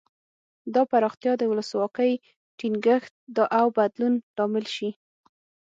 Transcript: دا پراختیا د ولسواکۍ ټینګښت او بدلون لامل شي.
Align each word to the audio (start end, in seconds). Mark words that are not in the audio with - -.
دا 0.73 0.81
پراختیا 0.91 1.33
د 1.37 1.43
ولسواکۍ 1.51 2.11
ټینګښت 2.59 3.13
او 3.59 3.65
بدلون 3.77 4.13
لامل 4.37 4.65
شي. 4.75 4.89